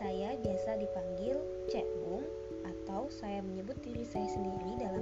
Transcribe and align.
Saya 0.00 0.32
biasa 0.40 0.80
dipanggil 0.80 1.36
Cek 1.68 1.84
Bung 2.00 2.24
atau 2.64 3.12
saya 3.12 3.44
menyebut 3.44 3.76
diri 3.84 4.00
saya 4.08 4.24
sendiri 4.32 4.80
dalam 4.80 4.99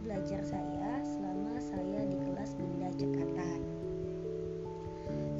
belajar 0.00 0.40
saya 0.44 1.04
selama 1.04 1.60
saya 1.60 2.08
di 2.08 2.16
kelas 2.16 2.56
Bunda 2.56 2.88
Cekatan. 2.96 3.60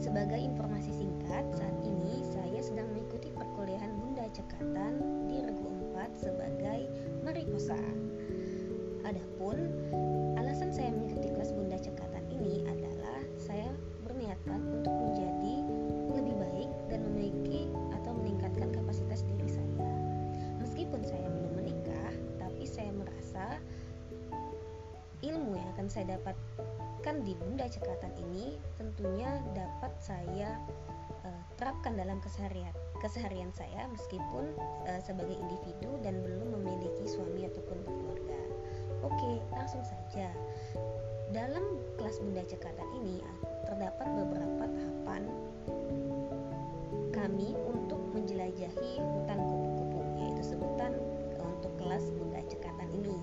Sebagai 0.00 0.40
informasi 0.40 0.92
singkat, 0.96 1.44
saat 1.56 1.76
ini 1.84 2.24
saya 2.24 2.60
sedang 2.60 2.88
mengikuti 2.92 3.32
perkuliahan 3.32 3.92
Bunda 4.00 4.28
Cekatan 4.32 4.92
di 5.28 5.40
Regu 5.40 5.68
4 5.96 6.12
sebagai 6.16 6.80
Marikosa. 7.24 7.80
Adapun 9.04 9.56
saya 25.90 26.14
dapatkan 26.14 27.16
di 27.26 27.34
Bunda 27.34 27.66
Cekatan 27.66 28.14
ini 28.14 28.54
tentunya 28.78 29.42
dapat 29.58 29.90
saya 29.98 30.54
uh, 31.26 31.42
terapkan 31.58 31.98
dalam 31.98 32.22
keseharian 32.22 32.70
keseharian 33.02 33.50
saya 33.50 33.90
meskipun 33.90 34.54
uh, 34.86 35.00
sebagai 35.02 35.34
individu 35.34 35.90
dan 36.06 36.22
belum 36.22 36.62
memiliki 36.62 37.10
suami 37.10 37.42
ataupun 37.42 37.82
berkeluarga. 37.82 38.38
Oke, 39.02 39.42
langsung 39.50 39.82
saja. 39.82 40.30
Dalam 41.34 41.80
kelas 41.98 42.22
Bunda 42.22 42.44
Cekatan 42.46 42.88
ini 43.02 43.24
ah, 43.24 43.38
terdapat 43.66 44.06
beberapa 44.14 44.64
tahapan 44.70 45.22
kami 47.10 47.56
untuk 47.66 48.02
menjelajahi 48.12 48.92
hutan 49.00 49.38
kupu-kupu, 49.40 50.00
yaitu 50.20 50.42
sebutan 50.54 50.92
untuk 51.40 51.72
kelas 51.80 52.04
Bunda 52.14 52.44
Cekatan 52.46 52.88
ini. 52.92 53.18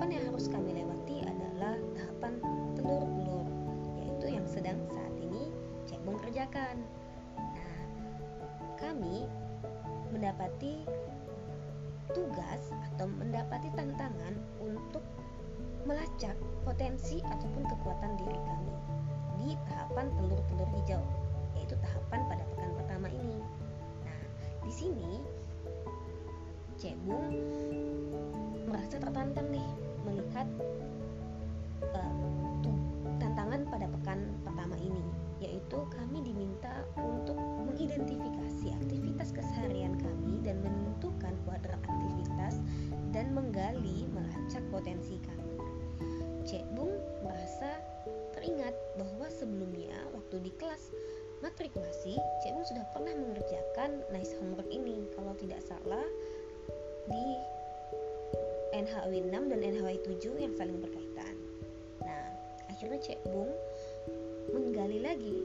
Tahapan 0.00 0.16
yang 0.16 0.32
harus 0.32 0.48
kami 0.48 0.72
lewati 0.72 1.16
adalah 1.28 1.76
tahapan 1.92 2.32
telur-telur, 2.72 3.44
yaitu 4.00 4.26
yang 4.32 4.48
sedang 4.48 4.80
saat 4.88 5.12
ini 5.20 5.52
Cebong 5.84 6.16
kerjakan. 6.24 6.80
Nah, 7.36 7.76
kami 8.80 9.28
mendapati 10.08 10.88
tugas 12.16 12.72
atau 12.72 13.12
mendapati 13.12 13.68
tantangan 13.76 14.40
untuk 14.64 15.04
melacak 15.84 16.32
potensi 16.64 17.20
ataupun 17.20 17.68
kekuatan 17.68 18.16
diri 18.24 18.40
kami 18.40 18.76
di 19.36 19.48
tahapan 19.68 20.08
telur-telur 20.16 20.68
hijau, 20.80 21.04
yaitu 21.60 21.76
tahapan 21.76 22.24
pada 22.24 22.44
pekan 22.56 22.72
pertama 22.72 23.12
ini. 23.12 23.36
Nah, 24.08 24.20
di 24.64 24.72
sini 24.72 25.20
Cebung 26.80 27.36
merasa 28.64 28.96
tertantang 28.96 29.52
nih 29.52 29.89
melihat 30.10 30.46
uh, 31.94 32.14
tantangan 33.22 33.62
pada 33.70 33.86
pekan 33.86 34.20
pertama 34.42 34.76
ini, 34.82 35.06
yaitu 35.38 35.78
kami 35.94 36.18
diminta 36.26 36.82
untuk 36.98 37.38
mengidentifikasi 37.38 38.74
aktivitas 38.82 39.30
keseharian 39.30 39.94
kami 39.96 40.42
dan 40.42 40.58
menentukan 40.60 41.34
kuadran 41.46 41.78
aktivitas 41.86 42.58
dan 43.14 43.30
menggali 43.30 44.10
melacak 44.10 44.62
potensi 44.74 45.22
kami. 45.22 45.54
Cek 46.42 46.66
Bung 46.74 46.90
merasa 47.22 47.78
teringat 48.34 48.74
bahwa 48.98 49.28
sebelumnya 49.30 49.94
waktu 50.16 50.40
di 50.42 50.52
kelas 50.58 50.90
matrikulasi, 51.44 52.18
Cek 52.42 52.52
Bung 52.56 52.66
sudah 52.66 52.84
pernah 52.96 53.14
mengerjakan 53.14 54.02
nice 54.10 54.34
homework 54.40 54.66
ini 54.72 55.06
kalau 55.14 55.36
tidak 55.38 55.60
salah 55.62 56.06
di 57.06 57.24
NHW 58.80 59.28
6 59.28 59.52
dan 59.52 59.60
NHW 59.60 60.00
7 60.08 60.40
yang 60.40 60.52
saling 60.56 60.80
berkaitan. 60.80 61.34
Nah, 62.00 62.26
akhirnya 62.72 62.96
Cek 62.96 63.20
Bung 63.28 63.52
menggali 64.50 65.04
lagi 65.04 65.44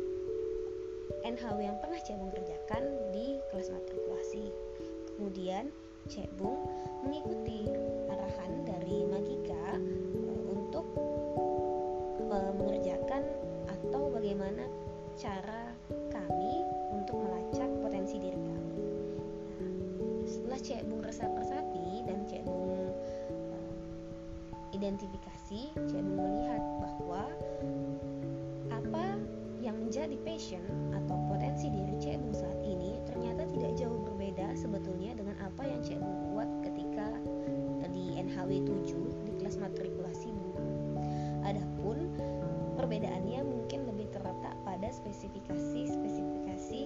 NHW 1.21 1.59
yang 1.59 1.77
pernah 1.83 1.99
Cek 1.99 2.15
Bung 2.15 2.31
kerjakan 2.31 2.83
di 3.11 3.35
kelas 3.51 3.69
matrikulasi. 3.75 4.49
Kemudian 5.13 5.67
Cek 6.07 6.31
Bung 6.39 6.63
mengikuti 7.03 7.69
arahan 8.07 8.63
dari 8.63 9.03
Magika 9.03 9.44
menjadi 30.15 30.31
passion 30.31 30.63
atau 30.95 31.19
potensi 31.27 31.67
diri 31.67 31.91
Cek 31.99 32.31
saat 32.31 32.63
ini 32.63 33.03
ternyata 33.03 33.43
tidak 33.51 33.75
jauh 33.75 33.99
berbeda 33.99 34.55
sebetulnya 34.55 35.11
dengan 35.11 35.35
apa 35.43 35.67
yang 35.67 35.83
Cek 35.83 35.99
buat 36.31 36.47
ketika 36.63 37.19
di 37.91 38.15
NHW 38.23 38.63
7 38.63 39.27
di 39.27 39.31
kelas 39.35 39.59
matrikulasi 39.59 40.31
dulu. 40.31 40.55
Adapun 41.43 42.15
perbedaannya 42.79 43.43
mungkin 43.43 43.91
lebih 43.91 44.07
terletak 44.15 44.55
pada 44.63 44.87
spesifikasi-spesifikasi 44.87 46.81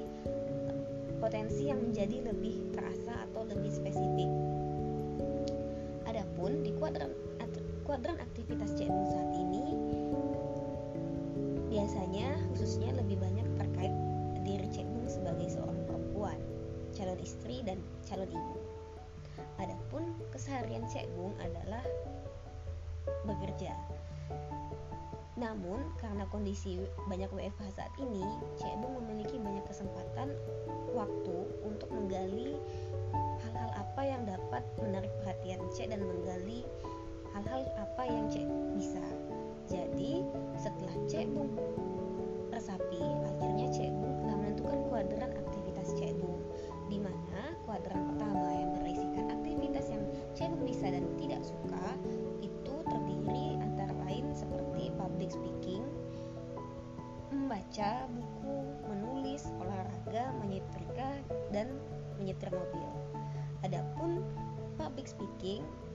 potensi 1.22 1.70
yang 1.70 1.86
menjadi 1.86 2.34
lebih 2.34 2.74
terasa 2.74 3.14
atau 3.30 3.46
lebih 3.46 3.70
spesifik. 3.70 4.30
Adapun 6.10 6.66
di 6.66 6.74
kuadran 6.82 7.14
kuadran 7.90 8.22
aktivitas 8.22 8.78
saat 8.78 9.19
biasanya 11.90 12.38
khususnya 12.54 12.94
lebih 13.02 13.18
banyak 13.18 13.50
terkait 13.58 13.90
diri 14.46 14.70
CMU 14.70 15.10
sebagai 15.10 15.50
seorang 15.50 15.74
perempuan, 15.90 16.38
calon 16.94 17.18
istri 17.18 17.66
dan 17.66 17.82
calon 18.06 18.30
ibu. 18.30 18.62
Adapun 19.58 20.14
keseharian 20.30 20.86
Cek 20.86 21.10
Bung 21.18 21.34
adalah 21.42 21.82
bekerja. 23.26 23.74
Namun 25.42 25.82
karena 25.98 26.30
kondisi 26.30 26.78
banyak 27.10 27.34
WFH 27.34 27.82
saat 27.82 27.94
ini, 27.98 28.22
Cek 28.62 28.86
Bung 28.86 29.02
memiliki 29.02 29.42
banyak 29.42 29.66
kesempatan 29.66 30.38
waktu 30.94 31.38
untuk 31.66 31.90
menggali 31.90 32.54
hal-hal 33.42 33.70
apa 33.74 34.02
yang 34.06 34.30
dapat 34.30 34.62
menarik 34.78 35.10
perhatian 35.26 35.58
Cek 35.74 35.90
dan 35.90 36.06
menggali 36.06 36.62
hal-hal 37.34 37.66
apa 37.82 38.04
yang 38.06 38.30
Cek 38.30 38.46
bisa. 38.78 39.02
Jadi 39.70 40.26
setelah 40.58 40.98
Cek 41.06 41.30
Bung 41.30 41.54
resapi, 42.50 43.06
akhirnya 43.30 43.70
Cek 43.70 43.94
Bung 43.94 44.18
telah 44.26 44.36
menentukan 44.42 44.80
kuadran 44.90 45.32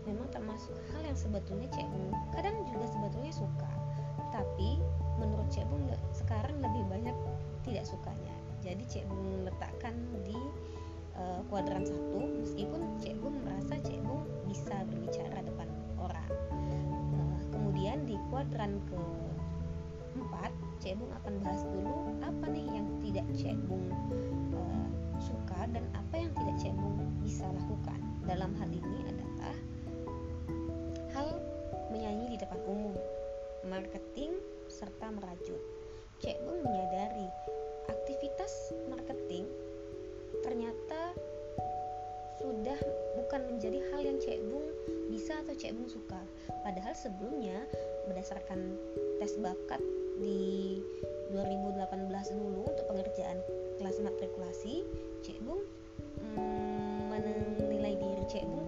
memang 0.04 0.28
termasuk 0.30 0.76
hal 0.92 1.02
yang 1.04 1.16
sebetulnya 1.16 1.68
Cek 1.72 1.88
Bung 1.88 2.12
kadang 2.32 2.56
juga 2.68 2.86
sebetulnya 2.88 3.32
suka, 3.32 3.70
tapi 4.32 4.80
menurut 5.20 5.48
Cek 5.48 5.66
Bung 5.68 5.84
sekarang 6.12 6.56
lebih 6.60 6.84
banyak 6.88 7.16
tidak 7.64 7.84
sukanya. 7.88 8.34
Jadi 8.60 8.84
Cek 8.88 9.04
Bung 9.08 9.44
letakkan 9.44 9.96
di 10.24 10.36
uh, 11.16 11.40
kuadran 11.48 11.84
satu 11.84 12.20
meskipun 12.40 12.80
Cek 13.00 13.16
Bung 13.20 13.36
merasa 13.44 13.80
Cek 13.80 14.00
Bung 14.04 14.24
bisa 14.48 14.76
berbicara 14.88 15.40
depan 15.44 15.68
orang. 16.00 16.30
Uh, 17.16 17.38
kemudian 17.52 18.04
di 18.04 18.16
kuadran 18.28 18.80
ke 18.88 19.00
Cek 20.84 21.00
Bung 21.00 21.08
akan 21.16 21.34
bahas 21.40 21.64
dulu 21.64 22.12
apa 22.20 22.44
nih 22.52 22.76
yang 22.76 22.84
tidak 23.00 23.24
Cek 23.32 23.56
Bung 23.64 23.88
uh, 24.52 24.84
suka 25.16 25.64
dan 25.72 25.80
apa 25.96 26.20
yang 26.20 26.28
tidak 26.36 26.60
Cek 26.60 26.74
Bung 26.76 27.00
bisa 27.24 27.48
lakukan 27.48 27.96
dalam 28.28 28.52
hal 28.60 28.68
ini 28.68 29.00
adalah 29.08 29.56
depan 32.44 32.60
umum, 32.68 32.94
marketing, 33.64 34.36
serta 34.68 35.08
merajut. 35.08 35.60
Cek 36.20 36.36
menyadari 36.44 37.28
aktivitas 37.88 38.72
marketing 38.88 39.48
ternyata 40.44 41.16
sudah 42.40 42.76
bukan 43.16 43.40
menjadi 43.48 43.80
hal 43.88 44.00
yang 44.04 44.18
Cek 44.20 44.44
Bung 44.44 44.66
bisa 45.08 45.40
atau 45.40 45.56
Cek 45.56 45.72
Bung 45.72 45.88
suka. 45.88 46.20
Padahal 46.60 46.92
sebelumnya 46.92 47.64
berdasarkan 48.10 48.76
tes 49.22 49.40
bakat 49.40 49.80
di 50.20 50.80
2018 51.32 52.36
dulu 52.36 52.68
untuk 52.68 52.86
pengerjaan 52.92 53.40
kelas 53.80 53.96
matrikulasi, 54.04 54.84
Cek 55.24 55.40
Bung 55.48 55.64
hmm, 56.36 57.10
menilai 57.56 57.96
diri 57.96 58.24
Cek 58.28 58.44
Bung 58.44 58.63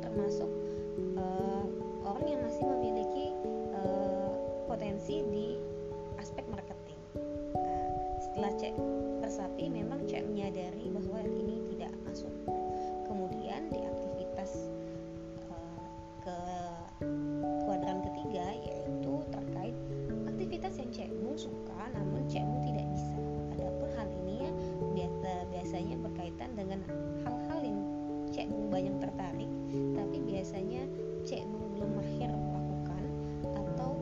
tertarik. 29.17 29.49
Tapi 29.97 30.17
biasanya 30.29 30.85
Cek 31.25 31.41
Bung 31.49 31.73
belum 31.73 31.91
mahir 31.97 32.29
melakukan 32.29 33.05
atau 33.49 33.97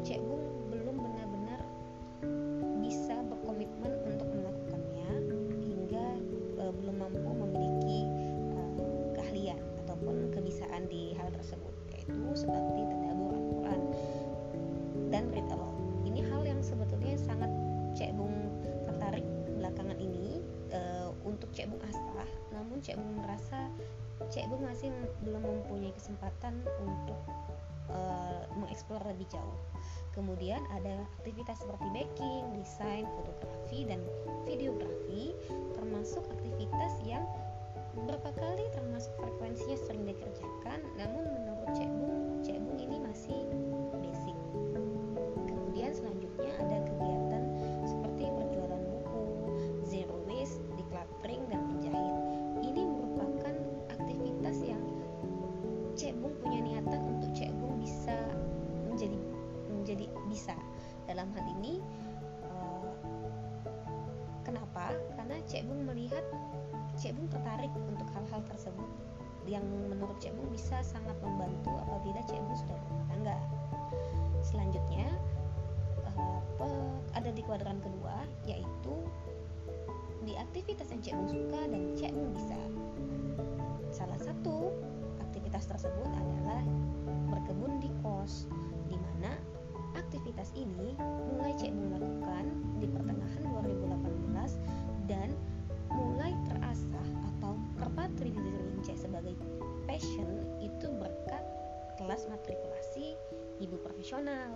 Cek 0.00 0.24
Bung 0.24 0.40
belum 0.72 0.96
benar-benar 1.04 1.60
bisa 2.80 3.20
berkomitmen 3.28 3.92
untuk 4.08 4.24
melakukannya 4.32 5.08
hingga 5.68 6.06
uh, 6.64 6.72
belum 6.80 6.96
mampu 6.96 7.28
memiliki 7.28 8.08
uh, 8.56 8.72
keahlian 9.12 9.60
ataupun 9.84 10.32
kebisaan 10.32 10.88
di 10.88 11.12
hal 11.20 11.28
tersebut 11.36 11.76
yaitu 11.92 12.24
seperti 12.32 12.88
tadabur 12.88 13.36
Al-Quran 13.36 13.80
dan 15.12 15.28
read 15.28 15.44
aloud. 15.52 15.76
Ini 16.08 16.24
hal 16.32 16.40
yang 16.48 16.64
sebetulnya 16.64 17.20
sangat 17.20 17.52
Cek 18.00 18.16
Bung 18.16 18.32
tertarik 18.88 19.28
belakangan 19.60 20.00
ini 20.00 20.40
uh, 20.72 21.12
untuk 21.28 21.52
Cek 21.52 21.68
Bung 21.68 21.84
Asah 21.84 22.28
namun 22.48 22.80
Cek 22.80 22.96
Bung 22.96 23.20
merasa 23.20 23.68
Cek 24.30 24.48
masih 24.60 24.92
belum 25.24 25.42
mempunyai 25.42 25.92
kesempatan 25.96 26.64
untuk 26.80 27.18
uh, 27.90 28.44
mengeksplor 28.56 29.02
lebih 29.04 29.28
jauh. 29.28 29.58
Kemudian 30.14 30.62
ada 30.70 31.02
aktivitas 31.20 31.58
seperti 31.60 31.86
baking, 31.90 32.42
desain, 32.54 33.04
fotografi, 33.18 33.84
dan 33.84 34.00
videografi, 34.46 35.34
termasuk 35.74 36.22
aktivitas 36.30 37.02
yang 37.02 37.26
beberapa 37.94 38.30
kali 38.34 38.64
termasuk 38.74 39.10
frekuensinya 39.22 39.78
sering 39.86 40.06
dikerjakan, 40.06 40.82
namun 40.98 41.22
menurut 41.30 41.68
Cek 41.74 41.90
Bung, 41.90 42.42
Cek 42.42 42.58
Bung 42.58 42.78
ini 42.78 42.98
masih 43.02 43.38
yang 69.44 69.64
menurut 69.92 70.16
Cek 70.20 70.32
Bung 70.36 70.48
bisa 70.52 70.80
sangat 70.80 71.16
membantu 71.20 71.72
apabila 71.84 72.20
Cek 72.24 72.40
Bung 72.40 72.56
sudah 72.56 72.76
berumah 72.84 73.06
tangga. 73.12 73.38
Selanjutnya 74.44 75.08
uh, 76.60 76.88
ada 77.12 77.30
di 77.32 77.42
kuadran 77.44 77.80
kedua 77.80 78.24
yaitu 78.48 78.94
di 80.24 80.32
aktivitas 80.36 80.88
yang 80.92 81.00
Cek 81.04 81.14
Bung 81.16 81.28
suka 81.28 81.60
dan 81.68 81.82
Cek 81.96 82.12
Bung 82.12 82.30
bisa. 82.32 82.58
Salah 83.92 84.18
satu 84.18 84.72
aktivitas 85.20 85.68
tersebut 85.68 86.08
adalah 86.08 86.64
berkebun 87.28 87.78
di 87.84 87.90
kos 88.00 88.48
di 88.88 88.96
mana 88.96 89.36
aktivitas 89.94 90.50
ini 90.56 90.96
mulai 91.36 91.52
Cek 91.60 91.70
Bung 91.70 91.90
lakukan 92.00 92.44
di 92.80 92.86
profesional 104.14 104.54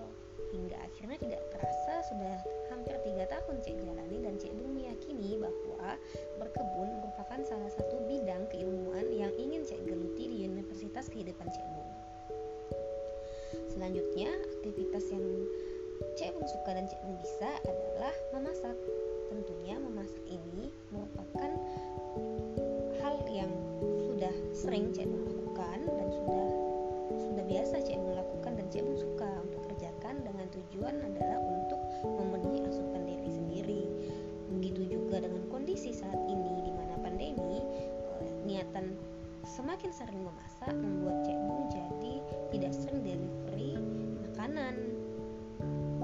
hingga 0.55 0.79
akhirnya 0.87 1.19
tidak 1.19 1.43
terasa 1.51 1.95
sudah 2.15 2.39
hampir 2.71 2.95
tiga 3.03 3.27
tahun 3.27 3.59
Cek 3.59 3.75
jalani 3.83 4.23
dan 4.23 4.39
Cek 4.39 4.55
Bung 4.55 4.71
meyakini 4.79 5.35
bahwa 5.35 5.99
berkebun 6.39 6.89
merupakan 7.03 7.43
salah 7.43 7.67
satu 7.75 8.07
bidang 8.07 8.47
keilmuan 8.55 9.03
yang 9.11 9.35
ingin 9.35 9.67
Cek 9.67 9.83
geluti 9.83 10.31
di 10.31 10.47
Universitas 10.47 11.11
Kehidupan 11.11 11.51
Cek 11.51 11.67
Bung. 11.75 11.91
Selanjutnya, 13.67 14.31
aktivitas 14.63 15.11
yang 15.11 15.27
Cek 16.15 16.39
Bung 16.39 16.47
suka 16.47 16.71
dan 16.79 16.87
Cek 16.87 17.03
Bung 17.03 17.19
bisa 17.19 17.51
adalah 17.67 18.15
memasak. 18.39 18.79
Tentunya 19.27 19.75
memasak 19.83 20.23
ini 20.31 20.71
merupakan 20.95 21.51
hal 23.03 23.27
yang 23.27 23.51
sudah 24.07 24.35
sering 24.55 24.95
Cek 24.95 25.11
Bung 25.11 25.27
lakukan 25.27 25.83
dan 25.83 26.09
sudah 26.15 26.47
sudah 27.19 27.45
biasa 27.51 27.83
Cek 27.83 27.99
Bung 27.99 28.15
lakukan 28.15 28.53
dan 28.55 28.67
Cek 28.71 28.83
Bung 28.87 28.99
suka 28.99 29.18
tujuan 30.79 30.95
adalah 31.11 31.43
untuk 31.43 31.83
memenuhi 32.07 32.63
asupan 32.71 33.03
diri 33.03 33.27
sendiri. 33.35 33.83
Begitu 34.55 34.95
juga 34.95 35.27
dengan 35.27 35.43
kondisi 35.51 35.91
saat 35.91 36.15
ini 36.31 36.63
di 36.63 36.71
mana 36.71 36.95
pandemi, 37.03 37.59
eh, 38.23 38.31
niatan 38.47 38.95
semakin 39.43 39.91
sering 39.91 40.23
memasak 40.23 40.71
membuat 40.71 41.27
Cek 41.27 41.35
Bung 41.35 41.67
jadi 41.67 42.15
tidak 42.55 42.73
sering 42.79 43.03
delivery 43.03 43.75
makanan. 44.23 44.75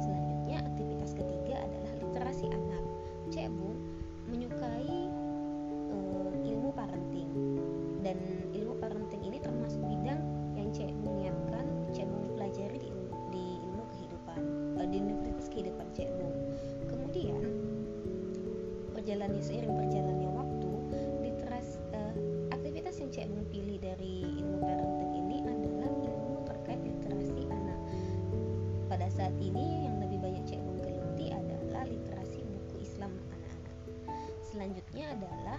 Selanjutnya 0.02 0.58
aktivitas 0.66 1.14
ketiga 1.14 1.54
adalah 1.62 1.92
literasi 2.02 2.50
anak. 2.50 2.82
Cek 3.30 3.54
Bung 3.54 3.78
menyukai 4.26 5.06
uh, 5.94 6.34
ilmu 6.34 6.74
parenting 6.74 7.30
dan 8.02 8.18
saat 29.24 29.40
ini 29.40 29.88
yang 29.88 30.04
lebih 30.04 30.20
banyak 30.20 30.44
Cek 30.44 30.60
geluti 30.84 31.32
adalah 31.32 31.88
literasi 31.88 32.44
buku 32.44 32.84
Islam 32.84 33.08
anak-anak. 33.32 33.76
Selanjutnya 34.44 35.16
adalah 35.16 35.56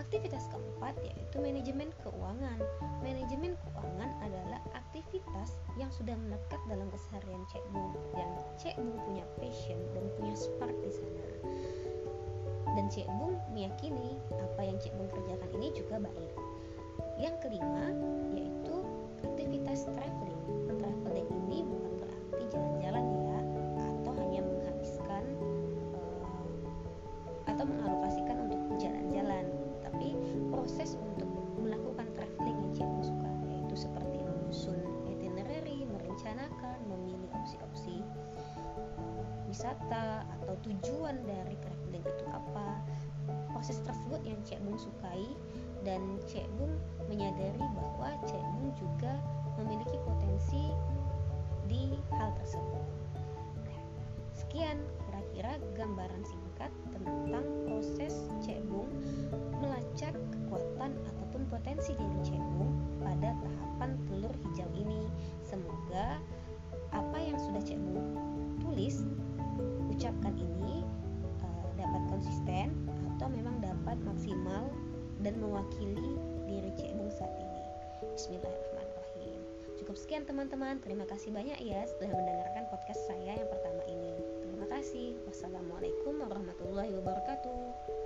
aktivitas 0.00 0.48
keempat 0.48 0.96
yaitu 1.04 1.36
manajemen 1.36 1.92
keuangan. 2.00 2.56
Manajemen 3.04 3.60
keuangan 3.60 4.08
adalah 4.24 4.56
aktivitas 4.72 5.52
yang 5.76 5.92
sudah 5.92 6.16
melekat 6.16 6.56
dalam 6.64 6.88
keseharian 6.88 7.44
Cek 7.52 7.60
Bung 7.76 7.92
dan 8.16 8.24
Cek 8.56 8.80
Bung 8.80 8.96
punya 9.04 9.28
passion 9.36 9.76
dan 9.92 10.08
punya 10.16 10.32
spark 10.32 10.72
di 10.80 10.88
sana 10.96 11.24
dan 12.72 12.88
Cek 12.88 13.04
Bung 13.20 13.36
meyakini 13.52 14.16
apa 14.32 14.64
yang 14.64 14.80
Cek 14.80 14.96
Bung 14.96 15.12
kerjakan 15.12 15.50
ini 15.60 15.68
juga 15.76 16.00
baik. 16.00 16.32
Yang 17.20 17.36
kelima 17.44 17.84
yaitu 18.32 18.76
aktivitas 19.28 19.92
traveling. 19.92 20.72
Traveling 20.80 21.28
ini 21.44 21.68
bukan 21.68 21.93
wisata 39.64 40.28
atau 40.28 40.52
tujuan 40.60 41.24
dari 41.24 41.56
traveling 41.56 42.04
itu 42.04 42.24
apa 42.28 42.84
proses 43.48 43.80
tersebut 43.80 44.20
yang 44.28 44.36
Cek 44.44 44.60
Bung 44.60 44.76
sukai 44.76 45.24
dan 45.88 46.20
Cek 46.28 46.44
Bung 46.60 46.76
menyadari 47.08 47.64
bahwa 47.72 48.12
Cek 48.28 48.44
Bung 48.44 48.76
juga 48.76 49.16
memiliki 49.56 49.96
potensi 50.04 50.68
di 51.64 51.96
hal 52.12 52.36
tersebut. 52.44 52.84
Sekian 54.36 54.84
kira-kira 55.08 55.56
gambaran 55.80 56.20
singkat 56.28 56.68
tentang 56.92 57.48
proses 57.64 58.28
Cek 58.44 58.60
Bung 58.68 58.92
melacak 59.64 60.12
kekuatan 60.28 60.92
ataupun 61.08 61.48
potensi 61.48 61.96
diri 61.96 62.18
Cek 62.20 62.44
Bung 62.60 63.00
pada 63.00 63.32
tahapan 63.32 63.96
telur 64.12 64.34
hijau 64.44 64.68
ini. 64.76 65.08
Semoga 65.40 66.20
apa 66.92 67.16
yang 67.16 67.40
sudah 67.40 67.64
Cek 67.64 67.80
Bung 67.80 67.93
dapat 73.94 74.10
maksimal 74.10 74.66
dan 75.22 75.38
mewakili 75.38 76.18
diri 76.50 76.66
Cek 76.74 76.98
Bung 76.98 77.14
saat 77.14 77.30
ini. 77.38 77.62
Bismillahirrahmanirrahim. 78.18 79.38
Cukup 79.78 79.94
sekian 79.94 80.26
teman-teman. 80.26 80.82
Terima 80.82 81.06
kasih 81.06 81.30
banyak 81.30 81.62
ya 81.62 81.86
sudah 81.86 82.10
mendengarkan 82.10 82.66
podcast 82.74 83.06
saya 83.06 83.38
yang 83.38 83.46
pertama 83.46 83.86
ini. 83.86 84.18
Terima 84.42 84.66
kasih. 84.66 85.14
Wassalamualaikum 85.30 86.26
warahmatullahi 86.26 86.90
wabarakatuh. 86.90 88.03